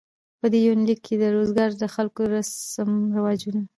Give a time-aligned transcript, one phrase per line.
[0.39, 3.61] په دې يونليک کې د روزګان د خلکو رسم رواجونه